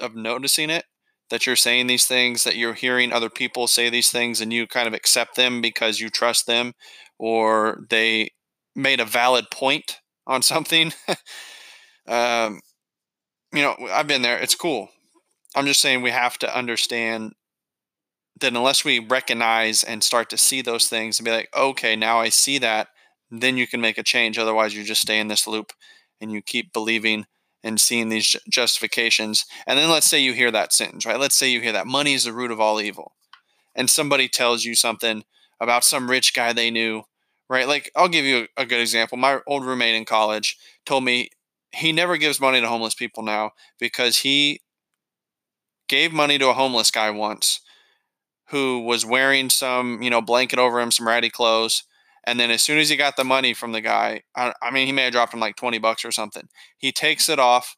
of 0.00 0.16
noticing 0.16 0.68
it, 0.68 0.86
that 1.30 1.46
you're 1.46 1.54
saying 1.54 1.86
these 1.86 2.06
things, 2.06 2.42
that 2.42 2.56
you're 2.56 2.74
hearing 2.74 3.12
other 3.12 3.30
people 3.30 3.68
say 3.68 3.88
these 3.88 4.10
things, 4.10 4.40
and 4.40 4.52
you 4.52 4.66
kind 4.66 4.88
of 4.88 4.94
accept 4.94 5.36
them 5.36 5.60
because 5.60 6.00
you 6.00 6.10
trust 6.10 6.48
them 6.48 6.72
or 7.16 7.86
they 7.88 8.30
made 8.74 8.98
a 8.98 9.04
valid 9.04 9.48
point 9.48 10.00
on 10.26 10.42
something. 10.42 10.92
um, 12.08 12.58
you 13.52 13.62
know, 13.62 13.76
I've 13.92 14.08
been 14.08 14.22
there. 14.22 14.38
It's 14.38 14.56
cool. 14.56 14.88
I'm 15.54 15.66
just 15.66 15.80
saying 15.80 16.02
we 16.02 16.10
have 16.10 16.36
to 16.38 16.58
understand 16.58 17.34
that 18.40 18.56
unless 18.56 18.84
we 18.84 18.98
recognize 18.98 19.84
and 19.84 20.02
start 20.02 20.30
to 20.30 20.36
see 20.36 20.62
those 20.62 20.88
things 20.88 21.20
and 21.20 21.24
be 21.24 21.30
like, 21.30 21.48
okay, 21.56 21.94
now 21.94 22.18
I 22.18 22.28
see 22.30 22.58
that, 22.58 22.88
then 23.40 23.56
you 23.56 23.66
can 23.66 23.80
make 23.80 23.98
a 23.98 24.02
change. 24.02 24.38
Otherwise, 24.38 24.74
you 24.74 24.84
just 24.84 25.02
stay 25.02 25.18
in 25.18 25.28
this 25.28 25.46
loop 25.46 25.72
and 26.20 26.30
you 26.32 26.42
keep 26.42 26.72
believing 26.72 27.26
and 27.62 27.80
seeing 27.80 28.10
these 28.10 28.36
justifications. 28.48 29.46
And 29.66 29.78
then 29.78 29.90
let's 29.90 30.06
say 30.06 30.20
you 30.20 30.34
hear 30.34 30.50
that 30.50 30.72
sentence, 30.72 31.06
right? 31.06 31.18
Let's 31.18 31.34
say 31.34 31.48
you 31.48 31.60
hear 31.60 31.72
that 31.72 31.86
money 31.86 32.12
is 32.12 32.24
the 32.24 32.32
root 32.32 32.50
of 32.50 32.60
all 32.60 32.80
evil. 32.80 33.12
And 33.74 33.88
somebody 33.90 34.28
tells 34.28 34.64
you 34.64 34.74
something 34.74 35.24
about 35.60 35.82
some 35.82 36.10
rich 36.10 36.34
guy 36.34 36.52
they 36.52 36.70
knew, 36.70 37.04
right? 37.48 37.66
Like, 37.66 37.90
I'll 37.96 38.08
give 38.08 38.24
you 38.24 38.48
a, 38.56 38.66
good 38.66 38.80
example. 38.80 39.16
My 39.16 39.40
old 39.46 39.64
roommate 39.64 39.94
in 39.94 40.04
college 40.04 40.58
told 40.84 41.04
me 41.04 41.30
he 41.72 41.90
never 41.90 42.16
gives 42.16 42.40
money 42.40 42.60
to 42.60 42.68
homeless 42.68 42.94
people 42.94 43.22
now 43.22 43.52
because 43.78 44.18
he 44.18 44.60
gave 45.88 46.12
money 46.12 46.38
to 46.38 46.50
a 46.50 46.54
homeless 46.54 46.90
guy 46.90 47.10
once 47.10 47.60
who 48.48 48.80
was 48.80 49.06
wearing 49.06 49.48
some, 49.48 50.02
you 50.02 50.10
know, 50.10 50.20
blanket 50.20 50.58
over 50.58 50.80
him, 50.80 50.90
some 50.90 51.08
ratty 51.08 51.30
clothes. 51.30 51.84
And 52.26 52.40
then 52.40 52.50
as 52.50 52.62
soon 52.62 52.78
as 52.78 52.88
he 52.88 52.96
got 52.96 53.16
the 53.16 53.24
money 53.24 53.54
from 53.54 53.72
the 53.72 53.80
guy, 53.80 54.22
I, 54.34 54.52
I 54.62 54.70
mean, 54.70 54.86
he 54.86 54.92
may 54.92 55.04
have 55.04 55.12
dropped 55.12 55.34
him 55.34 55.40
like 55.40 55.56
20 55.56 55.78
bucks 55.78 56.04
or 56.04 56.12
something. 56.12 56.48
He 56.78 56.90
takes 56.90 57.28
it 57.28 57.38
off, 57.38 57.76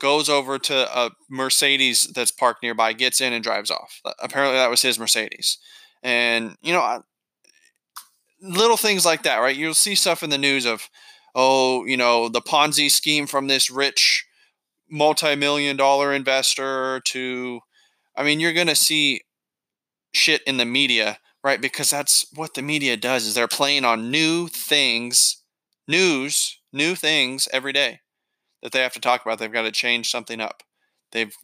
goes 0.00 0.28
over 0.28 0.58
to 0.58 0.98
a 0.98 1.10
Mercedes 1.30 2.06
that's 2.06 2.30
parked 2.30 2.62
nearby, 2.62 2.92
gets 2.92 3.20
in 3.20 3.32
and 3.32 3.44
drives 3.44 3.70
off. 3.70 4.00
Apparently 4.20 4.56
that 4.56 4.70
was 4.70 4.82
his 4.82 4.98
Mercedes. 4.98 5.58
And, 6.02 6.56
you 6.62 6.72
know, 6.72 7.02
little 8.40 8.76
things 8.76 9.04
like 9.04 9.22
that, 9.22 9.38
right? 9.38 9.56
You'll 9.56 9.74
see 9.74 9.94
stuff 9.94 10.22
in 10.22 10.30
the 10.30 10.38
news 10.38 10.66
of, 10.66 10.88
oh, 11.34 11.84
you 11.84 11.96
know, 11.96 12.28
the 12.28 12.42
Ponzi 12.42 12.90
scheme 12.90 13.26
from 13.26 13.46
this 13.46 13.70
rich 13.70 14.26
multi-million 14.90 15.76
dollar 15.76 16.12
investor 16.12 17.00
to 17.06 17.60
I 18.16 18.24
mean, 18.24 18.40
you're 18.40 18.52
going 18.52 18.66
to 18.66 18.74
see 18.74 19.22
shit 20.12 20.42
in 20.42 20.58
the 20.58 20.64
media, 20.64 21.18
right? 21.44 21.60
Because 21.60 21.90
that's 21.90 22.26
what 22.34 22.54
the 22.54 22.62
media 22.62 22.96
does 22.96 23.26
is 23.26 23.34
they're 23.34 23.48
playing 23.48 23.84
on 23.84 24.10
new 24.10 24.48
things, 24.48 25.42
news, 25.88 26.58
new 26.72 26.94
things 26.94 27.48
every 27.52 27.72
day 27.72 28.00
that 28.62 28.72
they 28.72 28.80
have 28.80 28.92
to 28.94 29.00
talk 29.00 29.22
about. 29.22 29.38
They've 29.38 29.52
got 29.52 29.62
to 29.62 29.72
change 29.72 30.10
something 30.10 30.40
up. 30.40 30.62
They've 31.10 31.34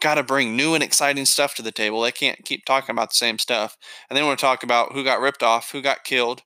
got 0.00 0.14
to 0.16 0.22
bring 0.22 0.56
new 0.56 0.74
and 0.74 0.82
exciting 0.82 1.26
stuff 1.26 1.54
to 1.54 1.62
the 1.62 1.70
table. 1.70 2.00
They 2.00 2.12
can't 2.12 2.44
keep 2.44 2.64
talking 2.64 2.92
about 2.92 3.10
the 3.10 3.16
same 3.16 3.38
stuff. 3.38 3.76
And 4.08 4.16
they 4.16 4.22
want 4.22 4.38
to 4.38 4.44
talk 4.44 4.62
about 4.62 4.92
who 4.92 5.04
got 5.04 5.20
ripped 5.20 5.42
off, 5.42 5.70
who 5.72 5.82
got 5.82 6.04
killed, 6.04 6.42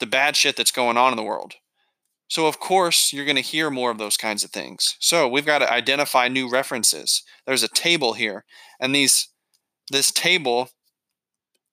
the 0.00 0.06
bad 0.06 0.36
shit 0.36 0.56
that's 0.56 0.72
going 0.72 0.96
on 0.96 1.12
in 1.12 1.16
the 1.16 1.22
world. 1.22 1.54
So, 2.28 2.46
of 2.46 2.58
course, 2.58 3.12
you're 3.12 3.26
going 3.26 3.36
to 3.36 3.42
hear 3.42 3.68
more 3.68 3.90
of 3.90 3.98
those 3.98 4.16
kinds 4.16 4.42
of 4.42 4.50
things. 4.50 4.96
So, 5.00 5.28
we've 5.28 5.44
got 5.44 5.58
to 5.58 5.70
identify 5.70 6.28
new 6.28 6.48
references. 6.48 7.22
There's 7.46 7.62
a 7.62 7.68
table 7.68 8.14
here, 8.14 8.46
and 8.80 8.94
these 8.94 9.28
this 9.90 10.10
table 10.10 10.70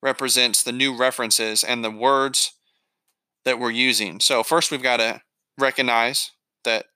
represents 0.02 0.62
the 0.62 0.72
new 0.72 0.96
references 0.96 1.62
and 1.62 1.84
the 1.84 1.90
words 1.90 2.52
that 3.44 3.58
we're 3.58 3.70
using. 3.70 4.20
So, 4.20 4.42
first, 4.42 4.70
we've 4.70 4.82
got 4.82 4.98
to 4.98 5.22
recognize 5.58 6.30
that 6.64 6.86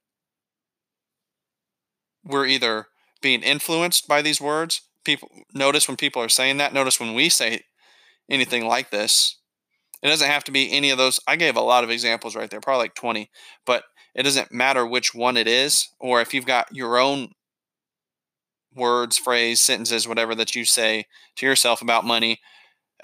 we're 2.24 2.46
either 2.46 2.86
being 3.20 3.42
influenced 3.42 4.08
by 4.08 4.22
these 4.22 4.40
words. 4.40 4.82
People 5.04 5.28
notice 5.52 5.86
when 5.86 5.96
people 5.96 6.22
are 6.22 6.28
saying 6.28 6.56
that. 6.58 6.72
Notice 6.72 6.98
when 6.98 7.14
we 7.14 7.28
say 7.28 7.62
anything 8.28 8.66
like 8.66 8.90
this. 8.90 9.36
It 10.02 10.08
doesn't 10.08 10.28
have 10.28 10.44
to 10.44 10.52
be 10.52 10.70
any 10.70 10.90
of 10.90 10.98
those. 10.98 11.20
I 11.26 11.36
gave 11.36 11.56
a 11.56 11.62
lot 11.62 11.84
of 11.84 11.90
examples 11.90 12.36
right 12.36 12.50
there, 12.50 12.60
probably 12.60 12.84
like 12.84 12.94
20, 12.94 13.30
but 13.64 13.84
it 14.14 14.22
doesn't 14.22 14.52
matter 14.52 14.86
which 14.86 15.14
one 15.14 15.36
it 15.36 15.48
is, 15.48 15.88
or 15.98 16.20
if 16.20 16.34
you've 16.34 16.46
got 16.46 16.74
your 16.74 16.98
own 16.98 17.32
words, 18.74 19.16
phrase, 19.16 19.60
sentences, 19.60 20.06
whatever 20.06 20.34
that 20.34 20.54
you 20.54 20.64
say 20.64 21.06
to 21.36 21.46
yourself 21.46 21.80
about 21.80 22.04
money. 22.04 22.40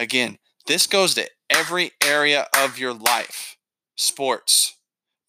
Again, 0.00 0.38
this 0.66 0.86
goes 0.86 1.14
to 1.14 1.28
every 1.50 1.92
area 2.02 2.46
of 2.56 2.78
your 2.78 2.94
life 2.94 3.58
sports, 3.96 4.78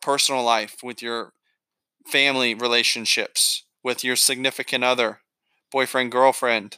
personal 0.01 0.43
life, 0.43 0.77
with 0.81 1.01
your 1.01 1.33
family 2.07 2.53
relationships, 2.53 3.65
with 3.83 4.01
your 4.01 4.15
significant 4.15 4.85
other, 4.85 5.19
boyfriend, 5.73 6.09
girlfriend, 6.09 6.77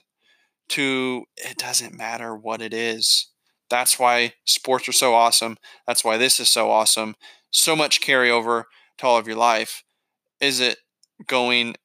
to 0.69 1.25
it 1.37 1.57
doesn't 1.57 1.95
matter 1.95 2.35
what 2.35 2.63
it 2.63 2.73
is. 2.73 3.27
That's 3.69 3.99
why 3.99 4.33
sports 4.43 4.89
are 4.89 4.93
so 4.93 5.13
awesome. 5.13 5.57
That's 5.85 6.03
why 6.03 6.17
this 6.17 6.39
is 6.39 6.49
so 6.49 6.71
awesome. 6.71 7.15
So 7.51 7.75
much 7.75 8.01
carryover 8.01 8.63
to 8.97 9.05
all 9.05 9.19
of 9.19 9.27
your 9.27 9.37
life. 9.37 9.83
Is 10.41 10.59
it 10.59 10.79
going, 11.27 11.75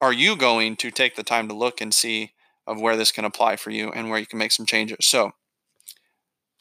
are 0.00 0.12
you 0.12 0.34
going 0.34 0.74
to 0.78 0.90
take 0.90 1.14
the 1.14 1.22
time 1.22 1.46
to 1.46 1.54
look 1.54 1.80
and 1.80 1.94
see 1.94 2.32
of 2.68 2.80
where 2.80 2.96
this 2.96 3.12
can 3.12 3.24
apply 3.24 3.56
for 3.56 3.70
you 3.70 3.90
and 3.90 4.10
where 4.10 4.18
you 4.18 4.26
can 4.26 4.38
make 4.38 4.52
some 4.52 4.66
changes? 4.66 4.98
So, 5.00 5.32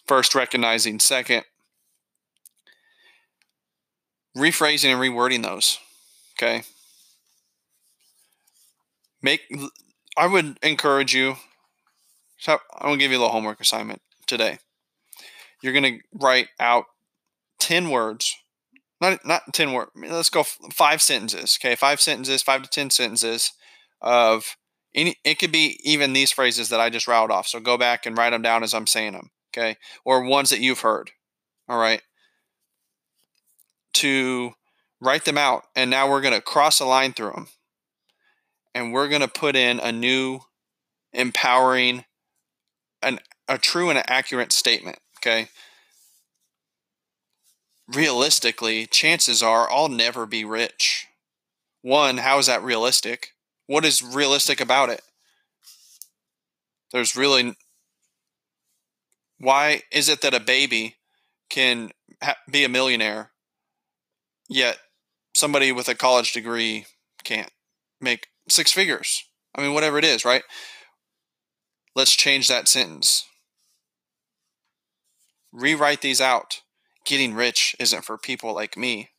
first, 0.07 0.33
recognizing. 0.33 0.99
Second, 0.99 1.43
rephrasing 4.35 4.91
and 4.91 5.01
rewording 5.01 5.43
those. 5.43 5.79
Okay. 6.37 6.63
Make, 9.21 9.41
I 10.17 10.27
would 10.27 10.57
encourage 10.63 11.13
you. 11.13 11.35
So 12.39 12.59
I'm 12.75 12.87
gonna 12.89 12.97
give 12.97 13.11
you 13.11 13.17
a 13.17 13.19
little 13.19 13.33
homework 13.33 13.59
assignment 13.59 14.01
today. 14.27 14.59
You're 15.61 15.73
going 15.73 15.99
to 15.99 15.99
write 16.13 16.49
out 16.59 16.85
10 17.59 17.89
words. 17.89 18.35
Not, 19.01 19.25
not 19.25 19.53
10 19.53 19.73
words. 19.73 19.91
Let's 19.95 20.29
go 20.29 20.43
five 20.43 21.01
sentences. 21.01 21.57
Okay. 21.59 21.75
Five 21.75 22.01
sentences, 22.01 22.41
five 22.41 22.63
to 22.63 22.69
10 22.69 22.89
sentences 22.89 23.53
of 24.01 24.57
any, 24.97 25.15
it 25.23 25.37
could 25.37 25.51
be 25.51 25.79
even 25.83 26.11
these 26.11 26.31
phrases 26.31 26.69
that 26.69 26.79
I 26.79 26.89
just 26.89 27.07
routed 27.07 27.31
off. 27.31 27.47
So 27.47 27.59
go 27.59 27.77
back 27.77 28.05
and 28.05 28.17
write 28.17 28.31
them 28.31 28.41
down 28.41 28.63
as 28.63 28.73
I'm 28.73 28.87
saying 28.87 29.13
them. 29.13 29.29
Okay. 29.55 29.77
Or 30.03 30.23
ones 30.23 30.49
that 30.49 30.59
you've 30.59 30.81
heard. 30.81 31.11
All 31.69 31.77
right. 31.77 32.01
To 33.93 34.53
write 34.99 35.25
them 35.25 35.37
out. 35.37 35.63
And 35.75 35.91
now 35.91 36.09
we're 36.09 36.21
going 36.21 36.33
to 36.33 36.41
cross 36.41 36.79
a 36.79 36.85
line 36.85 37.13
through 37.13 37.31
them. 37.31 37.47
And 38.73 38.91
we're 38.91 39.07
going 39.07 39.21
to 39.21 39.27
put 39.27 39.55
in 39.55 39.79
a 39.79 39.91
new 39.91 40.41
empowering, 41.13 42.05
an 43.01 43.19
a 43.47 43.57
true 43.57 43.89
and 43.89 44.03
accurate 44.09 44.51
statement. 44.51 44.99
Okay. 45.19 45.49
Realistically, 47.87 48.85
chances 48.87 49.41
are 49.41 49.71
I'll 49.71 49.89
never 49.89 50.25
be 50.25 50.43
rich. 50.43 51.07
One, 51.81 52.17
how 52.17 52.39
is 52.39 52.47
that 52.47 52.63
realistic? 52.63 53.29
What 53.67 53.85
is 53.85 54.01
realistic 54.01 54.59
about 54.59 54.89
it? 54.89 55.01
There's 56.91 57.15
really. 57.15 57.55
Why 59.39 59.81
is 59.91 60.09
it 60.09 60.21
that 60.21 60.33
a 60.33 60.39
baby 60.39 60.95
can 61.49 61.91
ha- 62.23 62.37
be 62.49 62.63
a 62.63 62.69
millionaire, 62.69 63.31
yet 64.49 64.77
somebody 65.35 65.71
with 65.71 65.87
a 65.87 65.95
college 65.95 66.33
degree 66.33 66.85
can't 67.23 67.51
make 68.01 68.27
six 68.49 68.71
figures? 68.71 69.23
I 69.53 69.61
mean, 69.61 69.73
whatever 69.73 69.99
it 69.99 70.05
is, 70.05 70.25
right? 70.25 70.43
Let's 71.95 72.15
change 72.15 72.47
that 72.47 72.67
sentence 72.67 73.25
rewrite 75.57 76.01
these 76.01 76.21
out. 76.21 76.61
Getting 77.05 77.33
rich 77.33 77.75
isn't 77.79 78.05
for 78.05 78.17
people 78.17 78.53
like 78.53 78.77
me. 78.77 79.09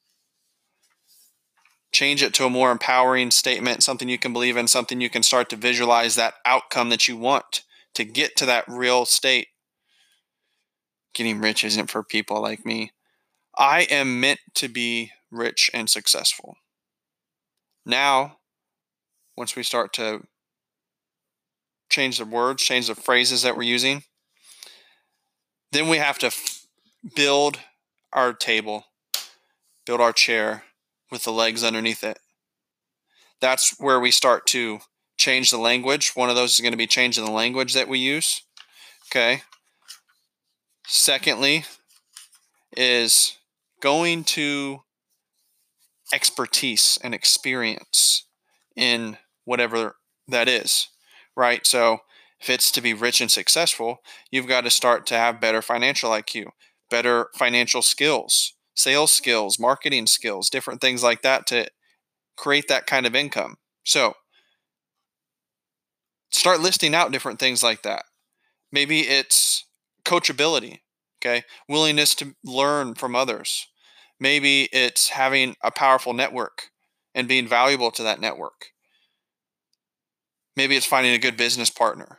Change 1.98 2.22
it 2.22 2.32
to 2.34 2.44
a 2.44 2.48
more 2.48 2.70
empowering 2.70 3.32
statement, 3.32 3.82
something 3.82 4.08
you 4.08 4.18
can 4.18 4.32
believe 4.32 4.56
in, 4.56 4.68
something 4.68 5.00
you 5.00 5.10
can 5.10 5.24
start 5.24 5.50
to 5.50 5.56
visualize 5.56 6.14
that 6.14 6.34
outcome 6.44 6.90
that 6.90 7.08
you 7.08 7.16
want 7.16 7.64
to 7.94 8.04
get 8.04 8.36
to 8.36 8.46
that 8.46 8.62
real 8.68 9.04
state. 9.04 9.48
Getting 11.12 11.40
rich 11.40 11.64
isn't 11.64 11.90
for 11.90 12.04
people 12.04 12.40
like 12.40 12.64
me. 12.64 12.92
I 13.56 13.80
am 13.90 14.20
meant 14.20 14.38
to 14.54 14.68
be 14.68 15.10
rich 15.32 15.72
and 15.74 15.90
successful. 15.90 16.58
Now, 17.84 18.36
once 19.36 19.56
we 19.56 19.64
start 19.64 19.92
to 19.94 20.20
change 21.90 22.18
the 22.18 22.26
words, 22.26 22.62
change 22.62 22.86
the 22.86 22.94
phrases 22.94 23.42
that 23.42 23.56
we're 23.56 23.64
using, 23.64 24.04
then 25.72 25.88
we 25.88 25.96
have 25.96 26.20
to 26.20 26.26
f- 26.26 26.64
build 27.16 27.58
our 28.12 28.32
table, 28.32 28.84
build 29.84 30.00
our 30.00 30.12
chair 30.12 30.62
with 31.10 31.24
the 31.24 31.32
legs 31.32 31.64
underneath 31.64 32.04
it. 32.04 32.18
That's 33.40 33.78
where 33.78 34.00
we 34.00 34.10
start 34.10 34.46
to 34.48 34.80
change 35.16 35.50
the 35.50 35.58
language. 35.58 36.12
One 36.14 36.30
of 36.30 36.36
those 36.36 36.54
is 36.54 36.60
going 36.60 36.72
to 36.72 36.78
be 36.78 36.86
changing 36.86 37.24
the 37.24 37.30
language 37.30 37.74
that 37.74 37.88
we 37.88 37.98
use. 37.98 38.42
Okay. 39.10 39.42
Secondly, 40.86 41.64
is 42.76 43.36
going 43.80 44.24
to 44.24 44.80
expertise 46.12 46.98
and 47.02 47.14
experience 47.14 48.24
in 48.76 49.18
whatever 49.44 49.96
that 50.26 50.48
is, 50.48 50.88
right? 51.36 51.66
So 51.66 51.98
if 52.40 52.48
it's 52.48 52.70
to 52.72 52.80
be 52.80 52.94
rich 52.94 53.20
and 53.20 53.30
successful, 53.30 53.98
you've 54.30 54.46
got 54.46 54.62
to 54.62 54.70
start 54.70 55.06
to 55.06 55.14
have 55.14 55.40
better 55.40 55.60
financial 55.60 56.10
IQ, 56.10 56.46
better 56.90 57.28
financial 57.34 57.82
skills, 57.82 58.54
sales 58.78 59.10
skills, 59.10 59.58
marketing 59.58 60.06
skills, 60.06 60.48
different 60.48 60.80
things 60.80 61.02
like 61.02 61.22
that 61.22 61.46
to 61.48 61.68
create 62.36 62.68
that 62.68 62.86
kind 62.86 63.06
of 63.06 63.14
income. 63.14 63.56
So 63.84 64.14
start 66.30 66.60
listing 66.60 66.94
out 66.94 67.10
different 67.10 67.40
things 67.40 67.62
like 67.62 67.82
that. 67.82 68.04
Maybe 68.70 69.00
it's 69.00 69.64
coachability, 70.04 70.78
okay? 71.18 71.42
Willingness 71.68 72.14
to 72.16 72.34
learn 72.44 72.94
from 72.94 73.16
others. 73.16 73.66
Maybe 74.20 74.68
it's 74.72 75.10
having 75.10 75.56
a 75.62 75.70
powerful 75.70 76.12
network 76.12 76.70
and 77.14 77.26
being 77.26 77.48
valuable 77.48 77.90
to 77.92 78.02
that 78.04 78.20
network. 78.20 78.66
Maybe 80.56 80.76
it's 80.76 80.86
finding 80.86 81.14
a 81.14 81.18
good 81.18 81.36
business 81.36 81.70
partner. 81.70 82.18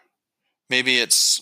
Maybe 0.70 0.98
it's 1.00 1.42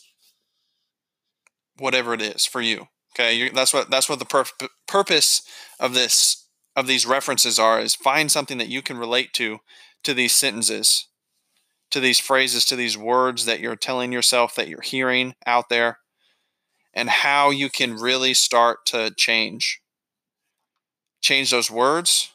whatever 1.77 2.13
it 2.13 2.21
is 2.21 2.45
for 2.45 2.61
you. 2.61 2.87
Okay, 3.13 3.49
that's 3.49 3.73
what 3.73 3.89
that's 3.89 4.09
what 4.09 4.19
the 4.19 4.25
pur- 4.25 4.67
purpose 4.87 5.41
of 5.79 5.93
this 5.93 6.45
of 6.75 6.87
these 6.87 7.05
references 7.05 7.57
are 7.57 7.79
is 7.79 7.95
find 7.95 8.31
something 8.31 8.57
that 8.59 8.69
you 8.69 8.81
can 8.81 8.97
relate 8.97 9.33
to 9.33 9.59
to 10.03 10.13
these 10.13 10.33
sentences, 10.33 11.07
to 11.91 11.99
these 11.99 12.19
phrases, 12.19 12.65
to 12.65 12.75
these 12.75 12.97
words 12.97 13.45
that 13.45 13.59
you're 13.59 13.75
telling 13.75 14.11
yourself 14.11 14.55
that 14.55 14.67
you're 14.67 14.81
hearing 14.81 15.35
out 15.45 15.69
there, 15.69 15.99
and 16.93 17.09
how 17.09 17.49
you 17.49 17.69
can 17.69 17.95
really 17.95 18.33
start 18.33 18.85
to 18.87 19.11
change 19.17 19.81
change 21.21 21.51
those 21.51 21.71
words 21.71 22.31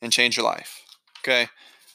and 0.00 0.12
change 0.12 0.36
your 0.36 0.46
life. 0.46 0.82
Okay, 1.20 1.48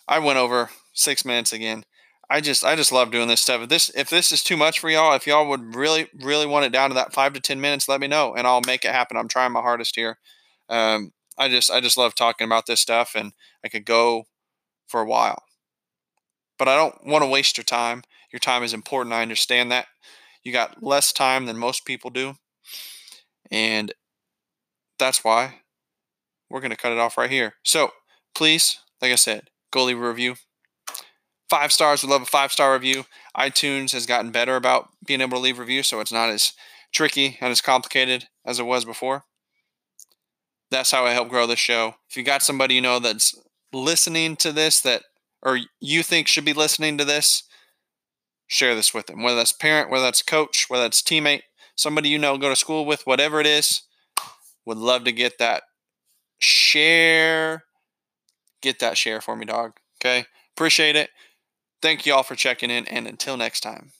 I 0.08 0.20
went 0.20 0.40
over 0.40 0.70
six 0.94 1.26
minutes 1.26 1.54
again. 1.54 1.86
I 2.30 2.42
just 2.42 2.66
I 2.66 2.76
just 2.76 2.92
love 2.92 3.12
doing 3.12 3.28
this 3.28 3.42
stuff. 3.42 3.62
If 3.62 3.70
this 3.70 3.90
if 3.96 4.10
this 4.10 4.32
is 4.32 4.44
too 4.44 4.58
much 4.58 4.80
for 4.80 4.90
y'all, 4.90 5.16
if 5.16 5.26
y'all 5.26 5.48
would 5.48 5.76
really 5.76 6.10
really 6.22 6.46
want 6.46 6.66
it 6.66 6.72
down 6.72 6.90
to 6.90 6.94
that 6.96 7.14
five 7.14 7.34
to 7.34 7.40
ten 7.40 7.62
minutes, 7.62 7.88
let 7.88 8.02
me 8.02 8.08
know 8.08 8.36
and 8.36 8.46
I'll 8.46 8.62
make 8.66 8.84
it 8.84 8.92
happen. 8.92 9.18
I'm 9.18 9.30
trying 9.30 9.54
my 9.54 9.62
hardest 9.62 9.96
here. 9.96 10.18
Um, 10.70 11.14
I 11.38 11.48
just 11.48 11.72
I 11.72 11.80
just 11.80 11.98
love 11.98 12.16
talking 12.16 12.46
about 12.46 12.66
this 12.66 12.82
stuff, 12.82 13.14
and 13.16 13.32
I 13.64 13.70
could 13.70 13.86
go 13.86 14.26
for 14.88 15.02
a 15.02 15.06
while. 15.08 15.44
But 16.60 16.68
I 16.68 16.76
don't 16.76 17.06
want 17.06 17.24
to 17.24 17.30
waste 17.30 17.58
your 17.58 17.64
time. 17.64 18.04
Your 18.32 18.40
time 18.40 18.64
is 18.64 18.74
important. 18.74 19.14
I 19.14 19.22
understand 19.22 19.72
that. 19.72 19.88
You 20.44 20.52
got 20.52 20.84
less 20.84 21.14
time 21.14 21.46
than 21.46 21.58
most 21.58 21.86
people 21.86 22.10
do, 22.10 22.36
and 23.52 23.94
that's 25.00 25.24
why 25.24 25.62
we're 26.50 26.62
going 26.62 26.72
to 26.72 26.78
cut 26.78 26.92
it 26.92 26.98
off 27.00 27.18
right 27.18 27.30
here. 27.30 27.56
So 27.64 27.92
please, 28.36 28.80
like 29.02 29.12
I 29.12 29.16
said, 29.16 29.50
go 29.72 29.86
leave 29.86 30.00
review 30.00 30.36
five 31.50 31.72
stars. 31.72 32.04
We 32.04 32.10
love 32.10 32.22
a 32.22 32.26
five 32.26 32.52
star 32.52 32.74
review. 32.74 33.06
iTunes 33.38 33.92
has 33.92 34.06
gotten 34.06 34.32
better 34.32 34.56
about 34.56 34.90
being 35.06 35.22
able 35.22 35.38
to 35.38 35.44
leave 35.44 35.60
reviews, 35.60 35.88
so 35.88 36.00
it's 36.00 36.12
not 36.12 36.30
as 36.30 36.54
tricky 36.94 37.38
and 37.42 37.52
as 37.52 37.62
complicated 37.62 38.28
as 38.46 38.60
it 38.60 38.66
was 38.66 38.86
before. 38.86 39.24
That's 40.70 40.92
how 40.92 41.06
I 41.06 41.12
help 41.12 41.30
grow 41.30 41.48
the 41.48 41.56
show. 41.56 41.96
If 42.10 42.18
you 42.18 42.24
got 42.24 42.44
somebody 42.44 42.76
you 42.76 42.82
know 42.82 43.00
that's 43.00 43.36
listening 43.74 44.36
to 44.38 44.52
this 44.52 44.80
that 44.82 45.04
or 45.42 45.60
you 45.80 46.04
think 46.04 46.28
should 46.28 46.46
be 46.46 46.54
listening 46.54 46.98
to 46.98 47.06
this, 47.06 47.44
share 48.48 48.76
this 48.76 48.94
with 48.94 49.08
them. 49.08 49.24
Whether 49.24 49.38
that's 49.38 49.54
parent, 49.54 49.90
whether 49.90 50.04
that's 50.04 50.22
coach, 50.24 50.66
whether 50.68 50.84
that's 50.84 51.02
teammate, 51.02 51.44
somebody 51.76 52.10
you 52.10 52.18
know 52.18 52.38
go 52.38 52.50
to 52.50 52.56
school 52.56 52.86
with, 52.86 53.06
whatever 53.06 53.40
it 53.40 53.48
is, 53.48 53.84
would 54.66 54.78
love 54.78 55.04
to 55.06 55.12
get 55.12 55.38
that 55.38 55.64
share. 56.40 57.64
Get 58.62 58.80
that 58.80 58.98
share 58.98 59.22
for 59.22 59.36
me, 59.36 59.46
dog. 59.46 59.74
Okay. 60.02 60.26
Appreciate 60.56 60.96
it. 60.96 61.12
Thank 61.82 62.06
you 62.06 62.14
all 62.14 62.24
for 62.24 62.36
checking 62.36 62.70
in, 62.70 62.86
and 62.88 63.08
until 63.08 63.36
next 63.38 63.62
time. 63.62 63.94